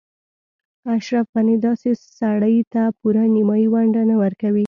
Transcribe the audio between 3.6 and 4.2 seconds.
ونډه نه